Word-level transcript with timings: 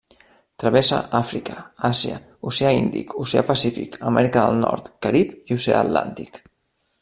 Travessa 0.61 1.01
Àfrica, 1.19 1.57
Àsia, 1.89 2.15
Oceà 2.51 2.73
Índic, 2.79 3.15
Oceà 3.27 3.45
Pacífic, 3.53 4.01
Amèrica 4.13 4.47
del 4.49 4.61
Nord, 4.65 4.93
Carib 5.07 5.37
i 5.37 5.59
Oceà 5.63 5.83
Atlàntic. 5.87 6.45